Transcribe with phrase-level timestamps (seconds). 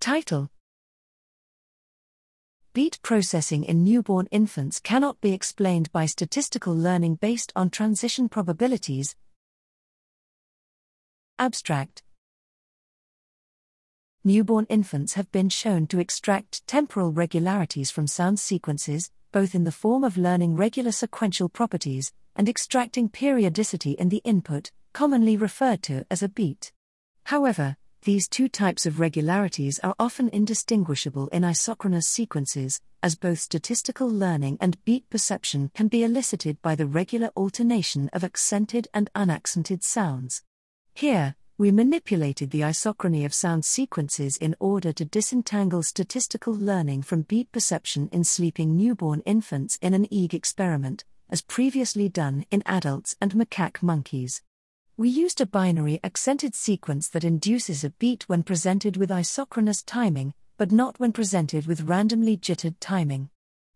[0.00, 0.48] Title
[2.72, 9.16] Beat processing in newborn infants cannot be explained by statistical learning based on transition probabilities.
[11.40, 12.04] Abstract
[14.22, 19.72] Newborn infants have been shown to extract temporal regularities from sound sequences, both in the
[19.72, 26.06] form of learning regular sequential properties and extracting periodicity in the input, commonly referred to
[26.08, 26.72] as a beat.
[27.24, 34.08] However, these two types of regularities are often indistinguishable in isochronous sequences, as both statistical
[34.08, 39.82] learning and beat perception can be elicited by the regular alternation of accented and unaccented
[39.82, 40.42] sounds.
[40.94, 47.22] Here, we manipulated the isochrony of sound sequences in order to disentangle statistical learning from
[47.22, 53.16] beat perception in sleeping newborn infants in an EEG experiment, as previously done in adults
[53.20, 54.40] and macaque monkeys.
[54.98, 60.34] We used a binary accented sequence that induces a beat when presented with isochronous timing,
[60.56, 63.30] but not when presented with randomly jittered timing.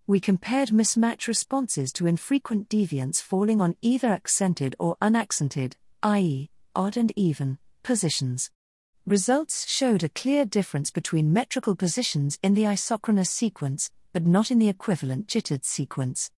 [0.05, 6.96] We compared mismatch responses to infrequent deviants falling on either accented or unaccented, i.e., odd
[6.96, 8.51] and even, positions.
[9.07, 14.59] Results showed a clear difference between metrical positions in the isochronous sequence, but not in
[14.59, 16.33] the equivalent jittered sequence.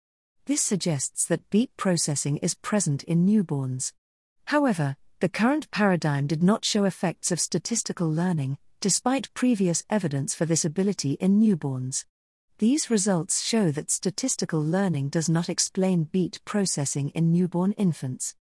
[0.44, 3.94] This suggests that beat processing is present in newborns.
[4.46, 10.44] However, the current paradigm did not show effects of statistical learning, despite previous evidence for
[10.44, 12.04] this ability in newborns.
[12.58, 18.36] These results show that statistical learning does not explain beat processing in newborn infants.